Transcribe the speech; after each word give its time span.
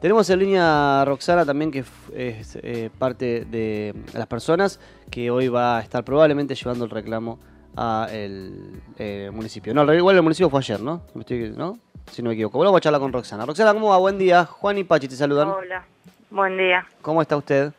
Tenemos 0.00 0.30
en 0.30 0.38
línea 0.38 1.02
a 1.02 1.04
Roxana 1.04 1.44
también, 1.44 1.70
que 1.70 1.84
es 2.14 2.58
eh, 2.62 2.88
parte 2.98 3.44
de 3.44 3.94
las 4.14 4.26
personas 4.26 4.80
que 5.10 5.30
hoy 5.30 5.48
va 5.48 5.76
a 5.76 5.82
estar 5.82 6.02
probablemente 6.04 6.54
llevando 6.54 6.86
el 6.86 6.90
reclamo 6.90 7.38
a 7.76 8.08
el 8.10 8.80
eh, 8.98 9.30
municipio. 9.30 9.74
No, 9.74 9.92
igual 9.92 10.16
el 10.16 10.22
municipio 10.22 10.48
fue 10.48 10.60
ayer, 10.60 10.80
¿no? 10.80 11.02
¿no? 11.14 11.78
Si 12.10 12.22
no 12.22 12.30
me 12.30 12.34
equivoco. 12.34 12.56
Voy 12.56 12.74
a 12.74 12.80
charlar 12.80 12.98
con 12.98 13.12
Roxana. 13.12 13.44
Roxana, 13.44 13.74
¿cómo 13.74 13.90
va? 13.90 13.98
Buen 13.98 14.16
día. 14.16 14.46
Juan 14.46 14.78
y 14.78 14.84
Pachi 14.84 15.06
te 15.06 15.16
saludan. 15.16 15.48
Hola, 15.48 15.84
buen 16.30 16.56
día. 16.56 16.86
¿Cómo 17.02 17.20
está 17.20 17.36
usted? 17.36 17.70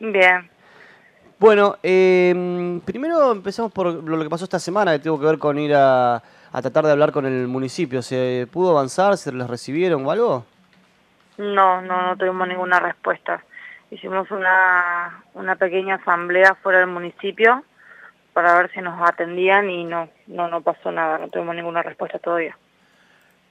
Bien. 0.00 0.50
Bueno, 1.38 1.76
eh, 1.84 2.80
primero 2.84 3.30
empezamos 3.30 3.70
por 3.70 3.86
lo 3.86 4.22
que 4.24 4.28
pasó 4.28 4.42
esta 4.42 4.58
semana, 4.58 4.90
que 4.90 5.04
tuvo 5.04 5.20
que 5.20 5.26
ver 5.26 5.38
con 5.38 5.56
ir 5.56 5.72
a, 5.72 6.16
a 6.16 6.62
tratar 6.62 6.84
de 6.84 6.90
hablar 6.90 7.12
con 7.12 7.26
el 7.26 7.46
municipio. 7.46 8.02
¿Se 8.02 8.48
pudo 8.50 8.70
avanzar? 8.70 9.16
¿Se 9.16 9.30
les 9.30 9.46
recibieron 9.46 10.04
o 10.04 10.10
algo? 10.10 10.44
No, 11.38 11.80
no, 11.80 12.02
no 12.02 12.16
tuvimos 12.16 12.46
ninguna 12.48 12.80
respuesta. 12.80 13.42
Hicimos 13.90 14.30
una, 14.30 15.22
una 15.34 15.56
pequeña 15.56 15.94
asamblea 15.94 16.54
fuera 16.56 16.80
del 16.80 16.88
municipio 16.88 17.64
para 18.32 18.54
ver 18.56 18.70
si 18.72 18.80
nos 18.80 19.00
atendían 19.08 19.70
y 19.70 19.84
no, 19.84 20.08
no, 20.26 20.48
no 20.48 20.60
pasó 20.60 20.92
nada, 20.92 21.18
no 21.18 21.28
tuvimos 21.28 21.54
ninguna 21.54 21.82
respuesta 21.82 22.18
todavía. 22.18 22.56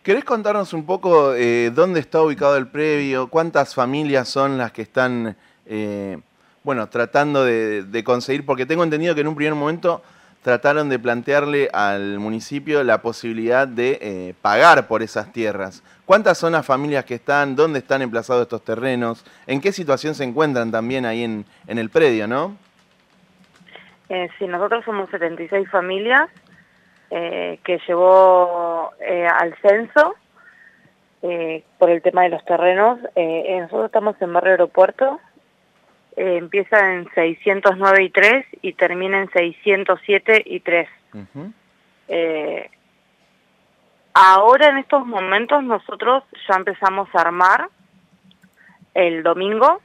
¿Querés 0.03 0.23
contarnos 0.23 0.71
un 0.73 0.85
poco 0.85 1.34
eh, 1.34 1.71
dónde 1.73 1.99
está 1.99 2.21
ubicado 2.21 2.55
el 2.55 2.67
previo? 2.67 3.27
¿Cuántas 3.27 3.76
familias 3.76 4.29
son 4.29 4.57
las 4.57 4.71
que 4.71 4.81
están, 4.81 5.35
eh, 5.65 6.17
bueno, 6.63 6.88
tratando 6.88 7.43
de, 7.43 7.84
de, 7.84 8.04
conseguir? 8.04 8.45
Porque 8.45 8.65
tengo 8.65 8.84
entendido 8.84 9.15
que 9.15 9.21
en 9.21 9.27
un 9.27 9.35
primer 9.35 9.55
momento 9.55 10.01
trataron 10.47 10.87
de 10.87 10.97
plantearle 10.97 11.67
al 11.73 12.19
municipio 12.19 12.81
la 12.81 13.01
posibilidad 13.01 13.67
de 13.67 13.99
eh, 13.99 14.33
pagar 14.41 14.87
por 14.87 15.03
esas 15.03 15.33
tierras. 15.33 15.83
¿Cuántas 16.05 16.37
son 16.37 16.53
las 16.53 16.65
familias 16.65 17.03
que 17.03 17.15
están? 17.15 17.57
¿Dónde 17.57 17.79
están 17.79 18.01
emplazados 18.01 18.43
estos 18.43 18.63
terrenos? 18.63 19.25
¿En 19.45 19.59
qué 19.59 19.73
situación 19.73 20.15
se 20.15 20.23
encuentran 20.23 20.71
también 20.71 21.05
ahí 21.05 21.25
en, 21.25 21.43
en 21.67 21.79
el 21.79 21.89
predio, 21.89 22.29
no? 22.29 22.55
Eh, 24.07 24.29
sí, 24.39 24.48
nosotros 24.48 24.85
somos 24.85 25.09
76 25.09 25.70
familias 25.70 26.29
eh, 27.11 27.59
que 27.65 27.82
llevó 27.85 28.91
eh, 29.01 29.27
al 29.27 29.54
censo 29.57 30.15
por 31.77 31.89
el 31.89 32.01
tema 32.01 32.23
de 32.23 32.29
los 32.29 32.45
terrenos. 32.45 32.99
Nosotros 33.17 33.87
estamos 33.87 34.15
en 34.21 34.32
Barrio 34.32 34.51
Aeropuerto, 34.51 35.20
eh, 36.18 36.37
empieza 36.37 36.93
en 36.93 37.07
609 37.13 38.04
y 38.04 38.10
3 38.10 38.46
y 38.63 38.73
termina 38.73 39.20
en 39.20 39.29
607 39.29 40.41
y 40.48 40.60
3. 40.62 40.90
eh, 42.07 42.71
ahora 44.15 44.70
en 44.70 44.79
estos 44.79 45.05
momentos 45.05 45.63
nosotros 45.63 46.23
ya 46.49 46.55
empezamos 46.55 47.07
a 47.13 47.21
armar 47.21 47.70
el 48.95 49.21
domingo. 49.21 49.79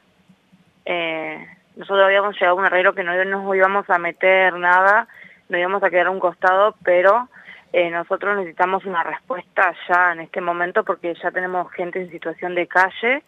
Eh, 0.86 1.47
nosotros 1.77 2.06
habíamos 2.06 2.34
llegado 2.36 2.56
a 2.56 2.60
un 2.60 2.64
arreglo 2.64 2.94
que 2.94 3.05
no 3.05 3.25
nos 3.25 3.55
íbamos 3.55 3.88
a 3.91 3.98
meter 3.98 4.55
nada, 4.55 5.08
no 5.50 5.58
íbamos 5.58 5.83
a 5.83 5.91
quedar 5.91 6.06
a 6.06 6.10
un 6.12 6.20
costado, 6.20 6.75
pero 6.83 7.28
eh, 7.75 7.91
nosotros 7.91 8.38
necesitamos 8.38 8.86
una 8.86 9.03
respuesta 9.03 9.75
ya 9.86 10.12
en 10.12 10.20
este 10.20 10.41
momento 10.41 10.83
porque 10.83 11.14
ya 11.22 11.30
tenemos 11.30 11.70
gente 11.72 12.00
en 12.00 12.10
situación 12.10 12.55
de 12.55 12.66
calle 12.66 13.22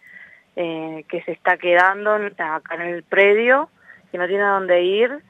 eh, 0.57 1.05
que 1.09 1.21
se 1.23 1.33
está 1.33 1.57
quedando 1.57 2.13
acá 2.13 2.77
en 2.77 2.83
el 2.83 3.03
predio, 3.03 3.71
que 4.13 4.19
no 4.19 4.29
tiene 4.29 4.45
dónde 4.45 4.83
ir. 4.83 5.21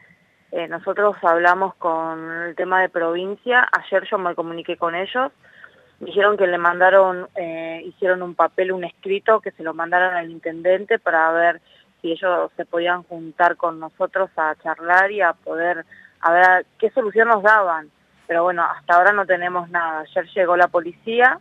Eh, 0.53 0.69
nosotros 0.69 1.17
hablamos 1.22 1.75
con 1.77 2.30
el 2.42 2.55
tema 2.55 2.83
de 2.83 2.91
provincia, 2.91 3.67
ayer 3.72 4.06
yo 4.11 4.19
me 4.19 4.34
comuniqué 4.34 4.77
con 4.77 4.95
ellos, 4.95 5.33
dijeron 5.98 6.36
que 6.36 6.47
le 6.47 6.58
mandaron, 6.58 7.27
eh, 7.36 7.83
hicieron 7.86 8.22
un 8.22 8.34
papel, 8.34 8.70
un 8.70 8.84
escrito, 8.84 9.41
que 9.41 9.50
se 9.52 9.62
lo 9.62 9.72
mandaron 9.72 10.14
al 10.14 10.30
intendente 10.30 10.98
para 10.98 11.33
ver 11.33 11.62
si 12.02 12.12
ellos 12.12 12.50
se 12.58 12.67
podían 12.67 13.02
juntar 13.05 13.56
con 13.56 13.80
nosotros 13.80 14.28
a 14.36 14.55
charlar 14.62 15.11
y 15.11 15.22
a 15.22 15.33
poder, 15.33 15.86
a 16.20 16.33
ver 16.33 16.67
qué 16.78 16.91
solución 16.91 17.29
nos 17.29 17.42
daban. 17.42 17.91
Pero 18.27 18.42
bueno, 18.42 18.62
hasta 18.62 18.96
ahora 18.96 19.12
no 19.12 19.24
tenemos 19.24 19.70
nada. 19.70 20.01
Ayer 20.01 20.27
llegó 20.35 20.56
la 20.56 20.68
policía 20.68 21.41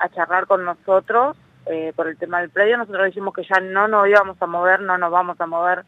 a 0.00 0.08
charlar 0.08 0.46
con 0.46 0.64
nosotros 0.64 1.36
eh, 1.66 1.92
por 1.94 2.08
el 2.08 2.16
tema 2.16 2.40
del 2.40 2.50
predio. 2.50 2.76
Nosotros 2.76 3.06
dijimos 3.06 3.34
que 3.34 3.44
ya 3.44 3.60
no 3.60 3.88
nos 3.88 4.08
íbamos 4.08 4.40
a 4.40 4.46
mover, 4.46 4.80
no 4.80 4.98
nos 4.98 5.10
vamos 5.10 5.40
a 5.40 5.46
mover 5.46 5.84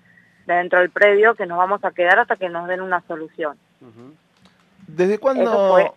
de 0.46 0.54
dentro 0.54 0.80
del 0.80 0.90
predio, 0.90 1.34
que 1.34 1.46
nos 1.46 1.58
vamos 1.58 1.84
a 1.84 1.90
quedar 1.90 2.18
hasta 2.18 2.36
que 2.36 2.48
nos 2.48 2.68
den 2.68 2.80
una 2.80 3.00
solución. 3.02 3.56
Uh 3.80 3.86
-huh. 3.86 4.12
¿Desde 4.86 5.18
cuándo, 5.18 5.68
fue, 5.68 5.92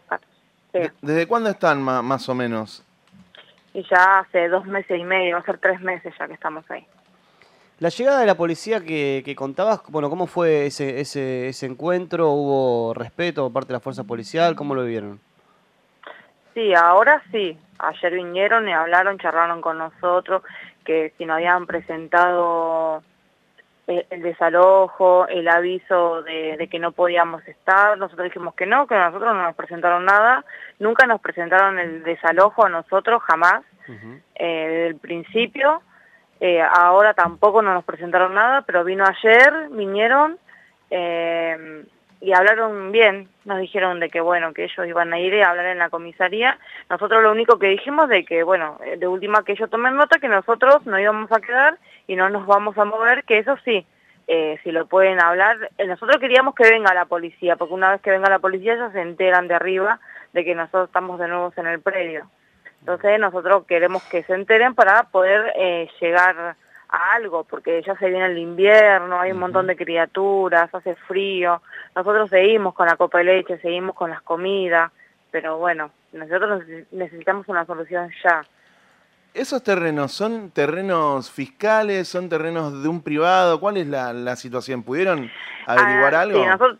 sí. 0.73 0.91
¿Desde 1.01 1.27
cuándo 1.27 1.49
están 1.49 1.81
más, 1.81 2.03
más 2.03 2.27
o 2.27 2.35
menos? 2.35 2.83
Y 3.73 3.83
ya 3.89 4.19
hace 4.19 4.49
dos 4.49 4.65
meses 4.65 4.99
y 4.99 5.03
medio, 5.03 5.35
va 5.35 5.41
a 5.41 5.45
ser 5.45 5.57
tres 5.57 5.79
meses 5.79 6.13
ya 6.19 6.27
que 6.27 6.33
estamos 6.33 6.69
ahí. 6.69 6.85
La 7.79 7.89
llegada 7.89 8.19
de 8.19 8.27
la 8.27 8.35
policía 8.35 8.81
que, 8.81 9.23
que 9.25 9.35
contabas, 9.35 9.81
bueno, 9.87 10.09
¿cómo 10.09 10.27
fue 10.27 10.67
ese, 10.67 10.99
ese, 10.99 11.47
ese 11.47 11.65
encuentro? 11.65 12.29
¿Hubo 12.29 12.93
respeto 12.93 13.43
por 13.45 13.53
parte 13.53 13.69
de 13.69 13.73
la 13.73 13.79
fuerza 13.79 14.03
policial? 14.03 14.55
¿Cómo 14.55 14.75
lo 14.75 14.83
vivieron? 14.83 15.19
Sí, 16.53 16.73
ahora 16.73 17.21
sí. 17.31 17.57
Ayer 17.79 18.13
vinieron 18.13 18.67
y 18.67 18.73
hablaron, 18.73 19.17
charlaron 19.17 19.61
con 19.61 19.77
nosotros, 19.77 20.43
que 20.85 21.13
si 21.17 21.25
nos 21.25 21.35
habían 21.35 21.65
presentado 21.65 23.01
el, 23.87 24.05
el 24.09 24.21
desalojo, 24.21 25.27
el 25.27 25.47
aviso 25.47 26.21
de, 26.23 26.57
de, 26.57 26.67
que 26.67 26.79
no 26.79 26.91
podíamos 26.91 27.47
estar, 27.47 27.97
nosotros 27.97 28.25
dijimos 28.25 28.53
que 28.55 28.65
no, 28.65 28.85
que 28.85 28.95
nosotros 28.95 29.33
no 29.33 29.43
nos 29.43 29.55
presentaron 29.55 30.05
nada, 30.05 30.45
nunca 30.79 31.07
nos 31.07 31.21
presentaron 31.21 31.79
el 31.79 32.03
desalojo 32.03 32.65
a 32.65 32.69
nosotros, 32.69 33.21
jamás, 33.23 33.63
uh 33.87 33.91
-huh. 33.91 34.21
eh, 34.35 34.67
desde 34.67 34.87
el 34.87 34.95
principio, 34.97 35.81
eh, 36.39 36.61
ahora 36.61 37.13
tampoco 37.13 37.61
no 37.61 37.73
nos 37.73 37.83
presentaron 37.83 38.33
nada, 38.33 38.61
pero 38.63 38.83
vino 38.83 39.05
ayer, 39.05 39.69
vinieron 39.71 40.37
eh, 40.89 41.85
y 42.21 42.33
hablaron 42.33 42.91
bien, 42.91 43.27
nos 43.45 43.59
dijeron 43.59 43.99
de 43.99 44.09
que 44.09 44.21
bueno, 44.21 44.53
que 44.53 44.65
ellos 44.65 44.87
iban 44.87 45.11
a 45.11 45.19
ir 45.19 45.43
a 45.43 45.49
hablar 45.49 45.65
en 45.65 45.79
la 45.79 45.89
comisaría, 45.89 46.57
nosotros 46.89 47.23
lo 47.23 47.31
único 47.31 47.57
que 47.57 47.67
dijimos 47.67 48.07
de 48.09 48.23
que 48.23 48.43
bueno, 48.43 48.79
de 48.97 49.07
última 49.07 49.43
que 49.43 49.53
ellos 49.53 49.69
tomen 49.69 49.95
nota 49.95 50.19
que 50.19 50.27
nosotros 50.27 50.85
no 50.85 50.99
íbamos 50.99 51.31
a 51.31 51.39
quedar 51.39 51.77
y 52.07 52.15
no 52.15 52.29
nos 52.29 52.45
vamos 52.45 52.77
a 52.77 52.85
mover, 52.85 53.23
que 53.23 53.39
eso 53.39 53.57
sí, 53.65 53.85
eh, 54.27 54.59
si 54.63 54.71
lo 54.71 54.85
pueden 54.85 55.19
hablar, 55.19 55.71
eh, 55.77 55.87
nosotros 55.87 56.17
queríamos 56.19 56.53
que 56.53 56.69
venga 56.69 56.93
la 56.93 57.05
policía, 57.05 57.55
porque 57.55 57.73
una 57.73 57.91
vez 57.91 58.01
que 58.01 58.11
venga 58.11 58.29
la 58.29 58.39
policía 58.39 58.75
ellos 58.75 58.93
se 58.93 59.01
enteran 59.01 59.47
de 59.47 59.55
arriba 59.55 59.99
de 60.33 60.45
que 60.45 60.53
nosotros 60.53 60.87
estamos 60.87 61.19
de 61.19 61.27
nuevo 61.27 61.51
en 61.57 61.67
el 61.67 61.81
predio. 61.81 62.29
Entonces 62.81 63.19
nosotros 63.19 63.65
queremos 63.65 64.03
que 64.03 64.23
se 64.23 64.33
enteren 64.33 64.75
para 64.75 65.03
poder 65.03 65.53
eh, 65.55 65.89
llegar 65.99 66.55
a 66.91 67.13
algo, 67.13 67.45
porque 67.45 67.81
ya 67.81 67.95
se 67.95 68.09
viene 68.09 68.25
el 68.25 68.37
invierno, 68.37 69.19
hay 69.19 69.31
un 69.31 69.39
montón 69.39 69.67
de 69.67 69.75
criaturas, 69.75 70.73
hace 70.73 70.95
frío, 70.95 71.61
nosotros 71.95 72.29
seguimos 72.29 72.73
con 72.73 72.87
la 72.87 72.97
copa 72.97 73.19
de 73.19 73.23
leche, 73.25 73.57
seguimos 73.59 73.95
con 73.95 74.09
las 74.09 74.21
comidas, 74.21 74.91
pero 75.31 75.57
bueno, 75.57 75.91
nosotros 76.11 76.63
necesitamos 76.91 77.47
una 77.47 77.65
solución 77.65 78.09
ya. 78.23 78.45
¿Esos 79.33 79.63
terrenos 79.63 80.11
son 80.11 80.51
terrenos 80.51 81.31
fiscales, 81.31 82.09
son 82.09 82.27
terrenos 82.27 82.83
de 82.83 82.89
un 82.89 83.01
privado? 83.01 83.61
¿Cuál 83.61 83.77
es 83.77 83.87
la, 83.87 84.11
la 84.11 84.35
situación? 84.35 84.83
¿Pudieron 84.83 85.31
averiguar 85.65 86.15
ah, 86.15 86.21
algo? 86.21 86.39
Sí, 86.39 86.45
nosotros, 86.45 86.79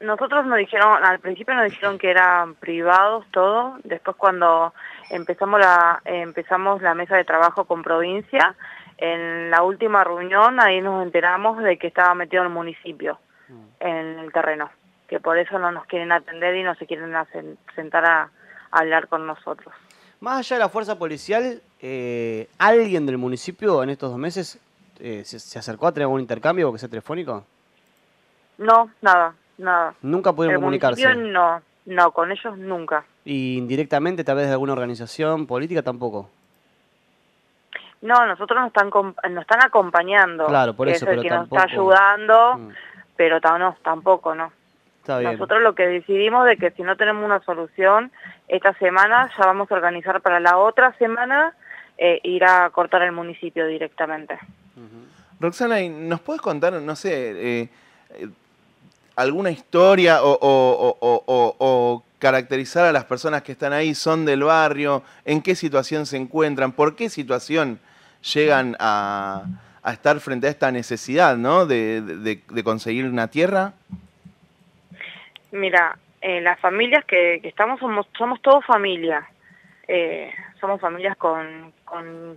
nosotros 0.00 0.46
nos 0.46 0.58
dijeron, 0.58 1.04
al 1.04 1.20
principio 1.20 1.54
nos 1.54 1.70
dijeron 1.70 1.98
que 1.98 2.10
eran 2.10 2.56
privados 2.56 3.24
todo, 3.30 3.78
después 3.84 4.16
cuando 4.16 4.74
empezamos 5.10 5.60
la, 5.60 6.00
empezamos 6.04 6.82
la 6.82 6.94
mesa 6.94 7.16
de 7.16 7.24
trabajo 7.24 7.66
con 7.66 7.84
provincia, 7.84 8.56
en 8.98 9.50
la 9.50 9.62
última 9.62 10.04
reunión 10.04 10.60
ahí 10.60 10.80
nos 10.80 11.02
enteramos 11.02 11.62
de 11.62 11.76
que 11.78 11.88
estaba 11.88 12.14
metido 12.14 12.42
el 12.42 12.48
municipio 12.48 13.18
mm. 13.48 13.64
en 13.80 14.18
el 14.18 14.32
terreno, 14.32 14.70
que 15.08 15.20
por 15.20 15.38
eso 15.38 15.58
no 15.58 15.72
nos 15.72 15.86
quieren 15.86 16.12
atender 16.12 16.56
y 16.56 16.62
no 16.62 16.74
se 16.74 16.86
quieren 16.86 17.12
sentar 17.74 18.04
a, 18.04 18.22
a 18.70 18.78
hablar 18.78 19.08
con 19.08 19.26
nosotros. 19.26 19.74
Más 20.20 20.38
allá 20.38 20.56
de 20.56 20.60
la 20.60 20.68
fuerza 20.68 20.98
policial, 20.98 21.60
eh, 21.80 22.48
¿alguien 22.58 23.06
del 23.06 23.18
municipio 23.18 23.82
en 23.82 23.90
estos 23.90 24.10
dos 24.10 24.18
meses 24.18 24.60
eh, 25.00 25.22
se, 25.24 25.40
se, 25.40 25.58
acercó 25.58 25.88
a 25.88 25.92
tener 25.92 26.04
algún 26.04 26.20
intercambio 26.20 26.68
o 26.68 26.72
que 26.72 26.78
sea 26.78 26.88
telefónico? 26.88 27.44
No, 28.58 28.88
nada, 29.00 29.34
nada. 29.58 29.94
¿Nunca 30.00 30.32
pudieron 30.32 30.54
el 30.54 30.60
comunicarse? 30.60 31.14
No, 31.16 31.60
no, 31.86 32.12
con 32.12 32.30
ellos 32.30 32.56
nunca. 32.56 33.04
¿Y 33.24 33.56
indirectamente, 33.56 34.22
tal 34.22 34.36
vez 34.36 34.46
de 34.46 34.52
alguna 34.52 34.74
organización 34.74 35.46
política 35.46 35.82
tampoco? 35.82 36.30
No, 38.02 38.26
nosotros 38.26 38.58
nos 38.60 38.66
están, 38.68 38.90
nos 38.90 39.42
están 39.42 39.62
acompañando. 39.64 40.46
Claro, 40.46 40.74
por 40.74 40.88
eso, 40.88 40.96
es 40.96 41.02
el 41.02 41.08
pero 41.08 41.22
que 41.22 41.28
tampoco... 41.28 41.54
nos 41.54 41.64
está 41.64 41.74
ayudando, 41.74 42.58
mm. 42.58 42.68
pero 43.16 43.40
no, 43.58 43.76
tampoco, 43.82 44.34
no. 44.34 44.52
Está 45.00 45.18
bien. 45.18 45.32
Nosotros 45.32 45.62
lo 45.62 45.74
que 45.74 45.86
decidimos 45.86 46.44
de 46.44 46.56
que 46.56 46.70
si 46.72 46.82
no 46.82 46.96
tenemos 46.96 47.24
una 47.24 47.40
solución, 47.40 48.12
esta 48.48 48.72
semana 48.74 49.30
ya 49.36 49.46
vamos 49.46 49.70
a 49.70 49.74
organizar 49.74 50.20
para 50.20 50.40
la 50.40 50.58
otra 50.58 50.92
semana 50.98 51.54
eh, 51.96 52.20
ir 52.24 52.44
a 52.44 52.70
cortar 52.70 53.02
el 53.02 53.12
municipio 53.12 53.66
directamente. 53.66 54.34
Uh 54.76 54.80
-huh. 54.80 55.40
Roxana, 55.40 55.76
¿nos 55.88 56.20
puedes 56.20 56.42
contar, 56.42 56.72
no 56.74 56.96
sé, 56.96 57.62
eh, 57.62 57.68
alguna 59.16 59.50
historia 59.50 60.22
o, 60.22 60.38
o, 60.40 60.96
o, 61.00 61.56
o 61.58 62.02
caracterizar 62.22 62.86
a 62.86 62.92
las 62.92 63.04
personas 63.04 63.42
que 63.42 63.50
están 63.50 63.72
ahí, 63.72 63.96
son 63.96 64.24
del 64.24 64.44
barrio, 64.44 65.02
en 65.24 65.42
qué 65.42 65.56
situación 65.56 66.06
se 66.06 66.16
encuentran, 66.16 66.70
por 66.70 66.94
qué 66.94 67.08
situación 67.08 67.80
llegan 68.32 68.76
a, 68.78 69.42
estar 69.84 70.20
frente 70.20 70.46
a 70.46 70.50
esta 70.50 70.70
necesidad 70.70 71.36
¿no? 71.36 71.66
de, 71.66 72.40
conseguir 72.62 73.06
una 73.06 73.26
tierra? 73.26 73.72
Mira, 75.50 75.98
eh, 76.20 76.40
las 76.40 76.60
familias 76.60 77.04
que, 77.06 77.40
estamos 77.42 77.80
somos, 77.80 78.06
somos 78.16 78.40
todos 78.40 78.64
familia. 78.64 79.28
Eh, 79.88 80.32
somos 80.60 80.80
familias 80.80 81.16
con, 81.16 81.72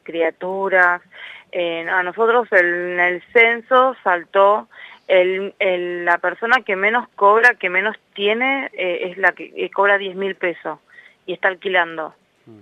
criaturas. 0.01 1.03
Eh, 1.51 1.87
a 1.87 2.01
nosotros 2.01 2.47
en 2.53 2.99
el 2.99 3.21
censo 3.31 3.95
saltó 4.03 4.67
el, 5.07 6.05
la 6.05 6.17
persona 6.17 6.61
que 6.61 6.75
menos 6.75 7.07
cobra, 7.15 7.55
que 7.55 7.69
menos 7.69 7.95
tiene, 8.13 8.69
eh, 8.73 9.09
es 9.11 9.17
la 9.17 9.31
que 9.33 9.53
eh, 9.55 9.69
cobra 9.69 9.97
10 9.97 10.15
mil 10.15 10.35
pesos 10.35 10.79
y 11.25 11.33
está 11.33 11.47
alquilando. 11.47 12.13
Mm. 12.45 12.59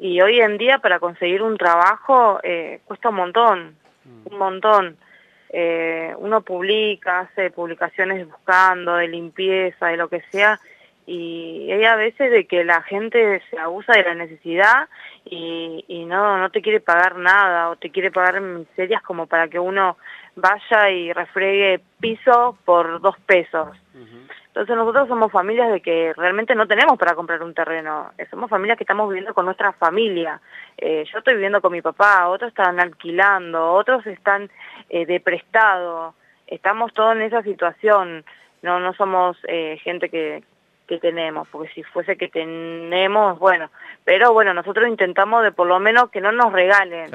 Y 0.00 0.20
hoy 0.20 0.40
en 0.40 0.58
día 0.58 0.78
para 0.78 0.98
conseguir 0.98 1.42
un 1.42 1.56
trabajo 1.56 2.40
eh, 2.42 2.80
cuesta 2.84 3.08
un 3.08 3.16
montón, 3.16 3.76
mm. 4.04 4.32
un 4.32 4.38
montón. 4.38 4.96
uno 6.18 6.42
publica, 6.42 7.20
hace 7.20 7.50
publicaciones 7.50 8.26
buscando, 8.26 8.96
de 8.96 9.08
limpieza, 9.08 9.86
de 9.86 9.96
lo 9.96 10.08
que 10.08 10.22
sea, 10.30 10.60
y 11.06 11.72
hay 11.72 11.86
a 11.86 11.96
veces 11.96 12.30
de 12.30 12.44
que 12.44 12.64
la 12.64 12.82
gente 12.82 13.40
se 13.48 13.58
abusa 13.58 13.94
de 13.94 14.02
la 14.02 14.14
necesidad 14.14 14.90
y, 15.24 15.82
y 15.88 16.04
no, 16.04 16.36
no 16.36 16.50
te 16.50 16.60
quiere 16.60 16.80
pagar 16.80 17.16
nada 17.16 17.70
o 17.70 17.76
te 17.76 17.88
quiere 17.88 18.10
pagar 18.10 18.42
miserias 18.42 19.00
como 19.00 19.26
para 19.26 19.48
que 19.48 19.58
uno 19.58 19.96
vaya 20.40 20.90
y 20.90 21.12
refregue 21.12 21.80
piso 22.00 22.56
por 22.64 23.00
dos 23.00 23.16
pesos. 23.26 23.68
Entonces 24.58 24.74
nosotros 24.74 25.06
somos 25.06 25.30
familias 25.30 25.70
de 25.70 25.80
que 25.80 26.12
realmente 26.16 26.54
no 26.56 26.66
tenemos 26.66 26.98
para 26.98 27.14
comprar 27.14 27.42
un 27.44 27.54
terreno, 27.54 28.10
somos 28.28 28.50
familias 28.50 28.76
que 28.76 28.82
estamos 28.82 29.08
viviendo 29.08 29.32
con 29.32 29.44
nuestra 29.44 29.72
familia. 29.72 30.40
Eh, 30.76 31.04
yo 31.12 31.18
estoy 31.18 31.34
viviendo 31.34 31.60
con 31.60 31.70
mi 31.70 31.80
papá, 31.80 32.28
otros 32.28 32.48
están 32.48 32.80
alquilando, 32.80 33.72
otros 33.72 34.04
están 34.06 34.50
eh, 34.88 35.06
de 35.06 35.20
prestado, 35.20 36.14
estamos 36.48 36.92
todos 36.92 37.14
en 37.14 37.22
esa 37.22 37.42
situación, 37.42 38.24
no, 38.62 38.80
no 38.80 38.94
somos 38.94 39.36
eh, 39.46 39.78
gente 39.84 40.08
que, 40.08 40.42
que 40.88 40.98
tenemos, 40.98 41.46
porque 41.48 41.68
si 41.74 41.82
fuese 41.84 42.16
que 42.16 42.28
tenemos, 42.28 43.38
bueno, 43.38 43.70
pero 44.04 44.32
bueno, 44.32 44.54
nosotros 44.54 44.88
intentamos 44.88 45.44
de 45.44 45.52
por 45.52 45.68
lo 45.68 45.78
menos 45.78 46.10
que 46.10 46.20
no 46.20 46.32
nos 46.32 46.52
regalen, 46.52 47.10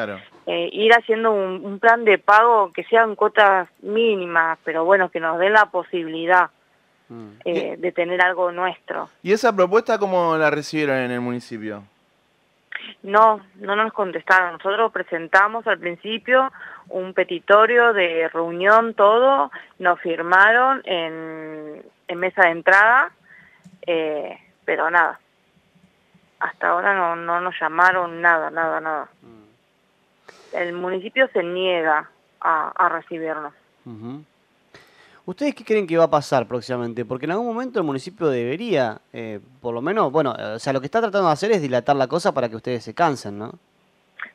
eh, 0.45 0.69
ir 0.71 0.93
haciendo 0.93 1.31
un, 1.31 1.79
plan 1.79 2.05
de 2.05 2.19
pago 2.19 2.71
que 2.71 2.83
sean 2.85 3.15
cuotas 3.15 3.67
mínimas, 3.81 4.59
pero 4.63 4.85
bueno, 4.85 5.09
que 5.09 5.19
nos 5.19 5.39
den 5.39 5.53
la 5.53 5.65
posibilidad 5.65 6.51
mm. 7.09 7.29
eh, 7.43 7.75
de 7.77 7.91
tener 7.91 8.21
algo 8.21 8.51
nuestro. 8.51 9.09
¿Y 9.23 9.33
esa 9.33 9.53
propuesta 9.53 9.97
cómo 9.97 10.37
la 10.37 10.51
recibieron 10.51 10.97
en 10.97 11.11
el 11.11 11.19
municipio? 11.19 11.83
No, 13.01 13.41
no 13.55 13.75
nos 13.75 13.91
contestaron. 13.91 14.53
Nosotros 14.53 14.91
presentamos 14.91 15.65
al 15.67 15.79
principio 15.79 16.51
un 16.89 17.13
petitorio 17.13 17.91
de 17.93 18.29
reunión, 18.29 18.93
todo, 18.93 19.51
nos 19.79 19.99
firmaron 20.01 20.81
en, 20.85 21.81
en 22.07 22.19
mesa 22.19 22.43
de 22.43 22.51
entrada, 22.51 23.11
eh, 23.85 24.37
pero 24.65 24.89
nada, 24.89 25.19
hasta 26.39 26.69
ahora 26.69 26.93
no, 26.93 27.15
no 27.15 27.41
nos 27.41 27.55
llamaron 27.59 28.21
nada, 28.21 28.49
nada, 28.49 28.79
nada. 28.79 29.09
Mm. 29.21 30.57
El 30.57 30.73
municipio 30.73 31.27
se 31.29 31.43
niega 31.43 32.09
a, 32.41 32.89
recibirnos. 32.89 33.53
¿Ustedes 35.25 35.55
qué 35.55 35.63
creen 35.63 35.87
que 35.87 35.97
va 35.97 36.03
a 36.03 36.09
pasar 36.09 36.45
próximamente? 36.47 37.05
Porque 37.05 37.25
en 37.25 37.31
algún 37.31 37.47
momento 37.47 37.79
el 37.79 37.85
municipio 37.85 38.27
debería, 38.27 38.99
eh, 39.13 39.39
por 39.61 39.73
lo 39.73 39.81
menos, 39.81 40.11
bueno, 40.11 40.33
o 40.33 40.59
sea, 40.59 40.73
lo 40.73 40.81
que 40.81 40.87
está 40.87 40.99
tratando 40.99 41.27
de 41.27 41.33
hacer 41.33 41.51
es 41.51 41.61
dilatar 41.61 41.95
la 41.95 42.07
cosa 42.07 42.33
para 42.33 42.49
que 42.49 42.57
ustedes 42.57 42.83
se 42.83 42.93
cansen, 42.93 43.39
¿no? 43.39 43.51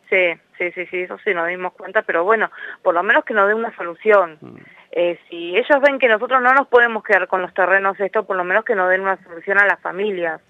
Sí, 0.08 0.32
sí, 0.56 0.72
sí, 0.72 0.86
sí, 0.86 1.00
eso 1.00 1.18
sí 1.22 1.34
nos 1.34 1.46
dimos 1.48 1.74
cuenta, 1.74 2.00
pero 2.02 2.24
bueno, 2.24 2.50
por 2.82 2.94
lo 2.94 3.02
menos 3.02 3.24
que 3.24 3.34
nos 3.34 3.46
dé 3.46 3.54
una 3.54 3.74
solución. 3.76 4.38
Mm. 4.40 4.56
Eh, 5.00 5.16
si 5.30 5.56
ellos 5.56 5.80
ven 5.80 6.00
que 6.00 6.08
nosotros 6.08 6.42
no 6.42 6.52
nos 6.54 6.66
podemos 6.66 7.04
quedar 7.04 7.28
con 7.28 7.40
los 7.40 7.54
terrenos 7.54 8.00
esto, 8.00 8.24
por 8.24 8.34
lo 8.34 8.42
menos 8.42 8.64
que 8.64 8.74
nos 8.74 8.90
den 8.90 9.02
una 9.02 9.16
solución 9.22 9.56
a 9.56 9.64
las 9.64 9.78
familias. 9.80 10.40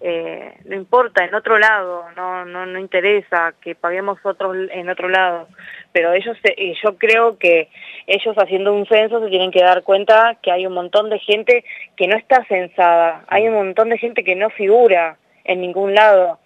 eh, 0.00 0.52
no 0.64 0.74
importa, 0.74 1.24
en 1.24 1.32
otro 1.32 1.60
lado, 1.60 2.06
no, 2.16 2.44
no, 2.44 2.66
no 2.66 2.80
interesa 2.80 3.54
que 3.60 3.76
paguemos 3.76 4.18
otros 4.24 4.56
en 4.72 4.90
otro 4.90 5.08
lado, 5.08 5.46
pero 5.92 6.12
ellos, 6.12 6.36
yo 6.82 6.98
creo 6.98 7.38
que 7.38 7.68
ellos 8.08 8.34
haciendo 8.36 8.72
un 8.72 8.84
censo 8.86 9.20
se 9.20 9.30
tienen 9.30 9.52
que 9.52 9.62
dar 9.62 9.84
cuenta 9.84 10.38
que 10.42 10.50
hay 10.50 10.66
un 10.66 10.74
montón 10.74 11.08
de 11.08 11.20
gente 11.20 11.64
que 11.96 12.08
no 12.08 12.16
está 12.16 12.44
censada, 12.46 13.22
hay 13.28 13.46
un 13.46 13.54
montón 13.54 13.90
de 13.90 13.98
gente 13.98 14.24
que 14.24 14.34
no 14.34 14.50
figura 14.50 15.18
en 15.44 15.60
ningún 15.60 15.94
lado. 15.94 16.40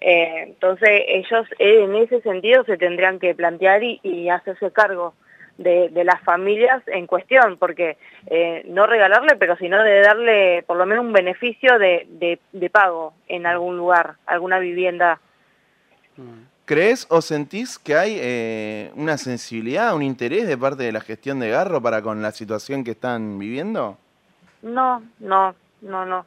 Eh, 0.00 0.44
entonces 0.46 1.02
ellos 1.08 1.46
en 1.58 1.96
ese 1.96 2.22
sentido 2.22 2.64
se 2.64 2.78
tendrían 2.78 3.18
que 3.18 3.34
plantear 3.34 3.82
y, 3.82 4.00
y 4.02 4.30
hacerse 4.30 4.72
cargo 4.72 5.12
de, 5.58 6.04
las 6.04 6.20
familias 6.22 6.82
en 6.86 7.06
cuestión, 7.06 7.56
porque 7.58 7.96
eh, 8.26 8.62
no 8.66 8.86
regalarle, 8.86 9.36
pero 9.36 9.56
sino 9.56 9.82
de 9.82 10.00
darle 10.00 10.62
por 10.66 10.76
lo 10.76 10.86
menos 10.86 11.04
un 11.04 11.12
beneficio 11.12 11.78
de, 11.78 12.38
de, 12.52 12.70
pago 12.70 13.14
en 13.28 13.46
algún 13.46 13.76
lugar, 13.76 14.16
alguna 14.26 14.58
vivienda. 14.58 15.20
¿Crees 16.64 17.06
o 17.10 17.20
sentís 17.20 17.78
que 17.78 17.94
hay 17.94 18.16
eh, 18.18 18.90
una 18.94 19.18
sensibilidad, 19.18 19.94
un 19.94 20.02
interés 20.02 20.46
de 20.46 20.56
parte 20.56 20.82
de 20.82 20.92
la 20.92 21.00
gestión 21.00 21.38
de 21.38 21.50
Garro 21.50 21.80
para 21.82 22.02
con 22.02 22.22
la 22.22 22.32
situación 22.32 22.84
que 22.84 22.92
están 22.92 23.38
viviendo? 23.38 23.98
No, 24.62 25.02
no, 25.20 25.54
no, 25.82 26.06
no. 26.06 26.26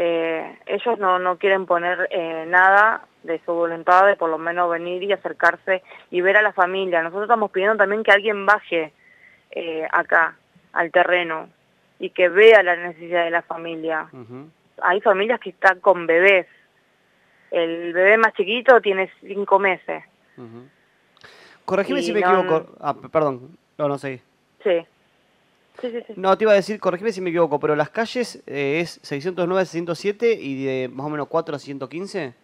Eh, 0.00 0.58
ellos 0.66 0.96
no, 1.00 1.18
no 1.18 1.38
quieren 1.38 1.66
poner 1.66 2.08
nada 2.46 3.02
de 3.24 3.40
su 3.44 3.52
voluntad 3.52 4.06
de 4.06 4.14
por 4.14 4.30
lo 4.30 4.38
menos 4.38 4.70
venir 4.70 5.02
y 5.02 5.12
acercarse 5.12 5.82
y 6.12 6.20
ver 6.20 6.36
a 6.36 6.42
la 6.42 6.52
familia. 6.52 7.02
Nosotros 7.02 7.24
estamos 7.24 7.50
pidiendo 7.50 7.76
también 7.76 8.04
que 8.04 8.12
alguien 8.12 8.46
baje 8.46 8.92
eh, 9.50 9.88
acá, 9.90 10.36
al 10.72 10.92
terreno, 10.92 11.48
y 11.98 12.10
que 12.10 12.28
vea 12.28 12.62
la 12.62 12.76
necesidad 12.76 13.24
de 13.24 13.30
la 13.30 13.42
familia. 13.42 14.08
Hay 14.82 15.00
familias 15.00 15.40
que 15.40 15.50
están 15.50 15.80
con 15.80 16.06
bebés. 16.06 16.46
El 17.50 17.92
bebé 17.92 18.18
más 18.18 18.34
chiquito 18.34 18.80
tiene 18.80 19.10
cinco 19.20 19.58
meses. 19.58 20.04
Corregime 21.64 22.02
si 22.02 22.12
me 22.12 22.20
equivoco. 22.20 22.76
Ah, 22.80 22.94
perdón. 22.94 23.58
No, 23.76 23.88
no 23.88 23.98
sé. 23.98 24.22
Sí. 24.62 24.86
Sí, 25.80 25.90
sí, 25.90 26.02
sí. 26.06 26.14
No, 26.16 26.36
te 26.36 26.44
iba 26.44 26.52
a 26.52 26.56
decir, 26.56 26.80
corregime 26.80 27.12
si 27.12 27.20
me 27.20 27.30
equivoco, 27.30 27.60
pero 27.60 27.76
las 27.76 27.90
calles 27.90 28.42
eh, 28.46 28.80
es 28.80 28.98
609 29.02 29.62
a 29.62 29.64
607 29.64 30.32
y 30.32 30.64
de 30.64 30.88
más 30.88 31.06
o 31.06 31.10
menos 31.10 31.28
4 31.28 31.54
a 31.54 31.58
115. 31.58 32.34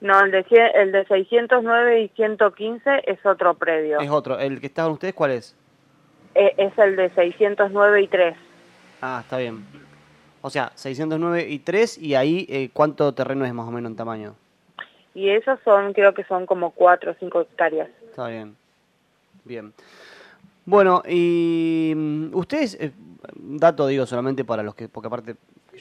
No, 0.00 0.20
el 0.20 0.30
de, 0.30 0.44
el 0.74 0.92
de 0.92 1.04
609 1.06 2.02
y 2.02 2.08
115 2.08 3.02
es 3.04 3.26
otro 3.26 3.54
predio. 3.54 3.98
Es 4.00 4.10
otro. 4.10 4.38
¿El 4.38 4.60
que 4.60 4.66
estaban 4.66 4.92
ustedes 4.92 5.14
cuál 5.14 5.32
es? 5.32 5.56
E, 6.34 6.54
es 6.56 6.78
el 6.78 6.96
de 6.96 7.10
609 7.10 8.02
y 8.02 8.08
3. 8.08 8.36
Ah, 9.02 9.20
está 9.22 9.38
bien. 9.38 9.64
O 10.40 10.50
sea, 10.50 10.70
609 10.74 11.46
y 11.48 11.58
3 11.58 11.98
y 11.98 12.14
ahí 12.14 12.46
eh, 12.48 12.70
¿cuánto 12.72 13.12
terreno 13.12 13.44
es 13.44 13.52
más 13.52 13.66
o 13.66 13.72
menos 13.72 13.90
en 13.90 13.96
tamaño? 13.96 14.34
Y 15.14 15.30
esos 15.30 15.58
son, 15.64 15.92
creo 15.92 16.14
que 16.14 16.22
son 16.24 16.46
como 16.46 16.70
4 16.70 17.10
o 17.10 17.14
5 17.18 17.40
hectáreas. 17.40 17.88
Está 18.08 18.28
bien. 18.28 18.56
Bien. 19.44 19.72
Bueno, 20.68 21.02
y 21.08 21.94
mm, 21.96 22.34
ustedes, 22.34 22.76
eh, 22.78 22.92
dato 23.32 23.86
digo 23.86 24.04
solamente 24.04 24.44
para 24.44 24.62
los 24.62 24.74
que, 24.74 24.86
porque 24.86 25.06
aparte 25.06 25.36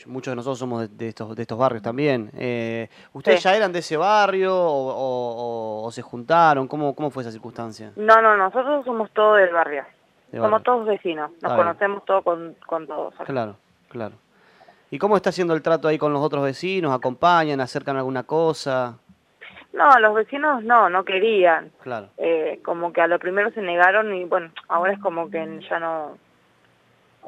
muchos 0.06 0.32
de 0.32 0.36
nosotros 0.38 0.60
somos 0.60 0.98
de, 0.98 1.10
estos, 1.10 1.36
de 1.36 1.42
estos 1.42 1.58
barrios 1.58 1.84
también. 1.84 2.32
Eh, 2.38 2.88
¿Ustedes 3.12 3.44
ya 3.44 3.54
eran 3.54 3.74
de 3.74 3.80
ese 3.80 3.98
barrio 3.98 4.54
o, 4.56 5.90
se 5.92 6.02
juntaron? 6.02 6.70
¿Cómo, 6.70 6.96
¿Cómo 6.96 7.10
fue 7.12 7.24
esa 7.24 7.34
circunstancia? 7.34 7.92
No, 7.98 8.22
no, 8.22 8.38
nosotros 8.38 8.86
somos 8.86 9.12
todos 9.12 9.40
del 9.40 9.52
barrio. 9.52 9.84
somos 10.32 10.64
todos 10.64 10.86
vecinos, 10.86 11.32
nos 11.42 11.54
conocemos 11.54 12.06
todos 12.06 12.24
con, 12.24 12.56
con 12.66 12.88
todos. 12.88 13.14
Claro, 13.26 13.58
claro. 13.90 14.16
¿Y 14.90 15.00
cómo 15.00 15.18
está 15.18 15.32
haciendo 15.32 15.54
el 15.54 15.62
trato 15.62 15.90
ahí 15.90 15.98
con 15.98 16.14
los 16.14 16.22
otros 16.22 16.46
vecinos? 16.46 16.94
¿Acompañan? 16.94 17.60
¿Acercan 17.60 17.98
alguna 17.98 18.24
cosa? 18.24 19.00
No, 19.78 20.00
los 20.00 20.16
vecinos 20.16 20.64
no, 20.64 20.90
no 20.90 21.06
querían. 21.06 21.72
Claro. 21.84 22.10
Eh, 22.18 22.60
como 22.66 22.92
que 22.92 23.02
a 23.02 23.08
lo 23.08 23.20
primero 23.20 23.52
se 23.52 23.62
negaron 23.62 24.12
y 24.14 24.26
bueno, 24.26 24.50
ahora 24.68 24.94
es 24.94 25.00
como 25.00 25.30
que 25.30 25.60
ya 25.70 25.80
no, 25.80 26.18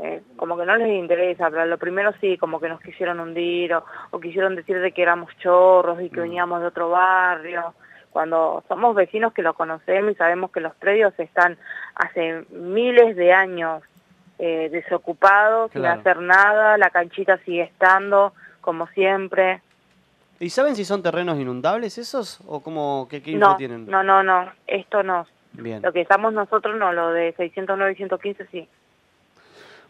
eh, 0.01 0.23
como 0.35 0.57
que 0.57 0.65
no 0.65 0.75
les 0.75 0.89
interesa, 0.89 1.51
pero 1.51 1.67
lo 1.67 1.77
primero 1.77 2.11
sí, 2.19 2.39
como 2.39 2.59
que 2.59 2.67
nos 2.67 2.81
quisieron 2.81 3.19
hundir 3.19 3.75
o, 3.75 4.19
quisieron 4.19 4.55
decir 4.55 4.79
de 4.79 4.91
que 4.91 5.03
éramos 5.03 5.29
chorros 5.37 6.01
y 6.01 6.09
que 6.09 6.19
mm. 6.19 6.23
veníamos 6.23 6.61
de 6.61 6.67
otro 6.67 6.89
barrio, 6.89 7.75
cuando 8.09 8.63
somos 8.67 8.95
vecinos 8.95 9.31
que 9.33 9.43
lo 9.43 9.53
conocemos 9.53 10.11
y 10.11 10.15
sabemos 10.15 10.49
que 10.49 10.59
los 10.59 10.73
predios 10.73 11.13
están 11.19 11.55
hace 11.93 12.45
miles 12.49 13.15
de 13.15 13.31
años 13.31 13.83
eh, 14.39 14.69
desocupados, 14.71 15.71
sin 15.71 15.85
hacer 15.85 16.19
nada, 16.19 16.79
la 16.79 16.89
canchita 16.89 17.37
sigue 17.45 17.61
estando 17.61 18.33
como 18.61 18.87
siempre. 18.87 19.61
¿Y 20.39 20.49
saben 20.49 20.75
si 20.75 20.85
son 20.85 21.03
terrenos 21.03 21.37
inundables 21.37 21.97
esos 21.97 22.39
o 22.47 22.61
cómo, 22.61 23.07
qué, 23.09 23.21
qué 23.21 23.35
no, 23.35 23.57
tienen? 23.57 23.85
No, 23.87 24.03
no, 24.03 24.23
no, 24.23 24.51
esto 24.67 25.03
no. 25.03 25.27
Bien. 25.53 25.81
Lo 25.81 25.91
que 25.91 26.01
estamos 26.01 26.31
nosotros 26.31 26.77
no, 26.77 26.93
lo 26.93 27.11
de 27.11 27.33
609 27.33 27.91
y 27.91 27.95
115 27.95 28.47
sí. 28.51 28.67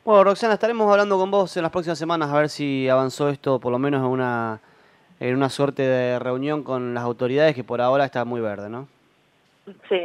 Bueno, 0.04 0.24
Roxana, 0.24 0.54
estaremos 0.56 0.90
hablando 0.92 1.18
con 1.18 1.30
vos 1.30 1.56
en 1.58 1.64
las 1.64 1.72
próximas 1.72 2.00
semanas 2.00 2.32
a 2.32 2.38
ver 2.38 2.50
si 2.50 2.90
avanzó 2.90 3.30
esto 3.30 3.60
por 3.60 3.72
lo 3.72 3.78
menos 3.78 4.00
en 4.00 4.08
una, 4.08 4.60
en 5.20 5.36
una 5.36 5.50
suerte 5.50 5.84
de 5.84 6.18
reunión 6.18 6.64
con 6.64 6.94
las 6.94 7.04
autoridades 7.04 7.54
que 7.54 7.64
por 7.64 7.82
ahora 7.82 8.06
está 8.06 8.26
muy 8.26 8.42
verde, 8.42 8.70
¿no? 8.70 8.88
Sí. 9.88 10.02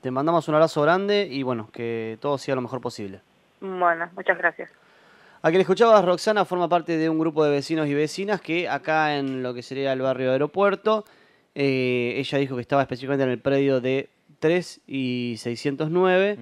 Te 0.00 0.10
mandamos 0.10 0.48
un 0.48 0.54
abrazo 0.54 0.82
grande 0.82 1.28
y 1.30 1.42
bueno, 1.42 1.68
que 1.72 2.18
todo 2.20 2.38
sea 2.38 2.56
lo 2.56 2.62
mejor 2.62 2.80
posible. 2.80 3.20
Bueno, 3.60 4.08
muchas 4.16 4.38
gracias. 4.38 4.70
A 5.40 5.50
quien 5.50 5.60
escuchabas, 5.60 6.04
Roxana 6.04 6.44
forma 6.44 6.68
parte 6.68 6.96
de 6.96 7.08
un 7.08 7.18
grupo 7.18 7.44
de 7.44 7.50
vecinos 7.50 7.86
y 7.86 7.94
vecinas 7.94 8.40
que 8.40 8.68
acá 8.68 9.16
en 9.16 9.40
lo 9.42 9.54
que 9.54 9.62
sería 9.62 9.92
el 9.92 10.00
barrio 10.00 10.32
aeropuerto, 10.32 11.04
eh, 11.54 12.14
ella 12.16 12.38
dijo 12.38 12.56
que 12.56 12.62
estaba 12.62 12.82
específicamente 12.82 13.22
en 13.22 13.30
el 13.30 13.38
predio 13.38 13.80
de 13.80 14.10
3 14.40 14.80
y 14.88 15.36
609, 15.38 16.38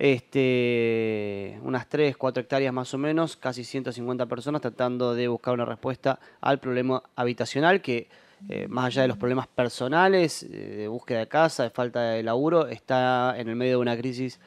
este, 0.00 1.60
unas 1.62 1.88
3, 1.88 2.16
4 2.16 2.40
hectáreas 2.40 2.74
más 2.74 2.92
o 2.94 2.98
menos, 2.98 3.36
casi 3.36 3.62
150 3.62 4.26
personas 4.26 4.60
tratando 4.60 5.14
de 5.14 5.28
buscar 5.28 5.54
una 5.54 5.64
respuesta 5.64 6.18
al 6.40 6.58
problema 6.58 7.04
habitacional 7.14 7.80
que 7.80 8.08
eh, 8.48 8.66
más 8.68 8.86
allá 8.86 9.02
de 9.02 9.08
los 9.08 9.18
problemas 9.18 9.46
personales, 9.46 10.42
eh, 10.42 10.48
de 10.48 10.88
búsqueda 10.88 11.20
de 11.20 11.28
casa, 11.28 11.62
de 11.62 11.70
falta 11.70 12.02
de 12.10 12.24
laburo, 12.24 12.66
está 12.66 13.38
en 13.38 13.48
el 13.48 13.54
medio 13.54 13.72
de 13.72 13.82
una 13.82 13.96
crisis 13.96 14.40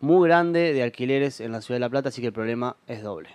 muy 0.00 0.28
grande 0.28 0.72
de 0.72 0.82
alquileres 0.82 1.40
en 1.40 1.52
la 1.52 1.60
ciudad 1.60 1.76
de 1.76 1.80
La 1.80 1.90
Plata, 1.90 2.08
así 2.10 2.20
que 2.20 2.28
el 2.28 2.32
problema 2.32 2.76
es 2.86 3.02
doble. 3.02 3.30